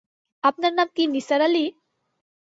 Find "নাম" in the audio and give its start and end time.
0.73-0.87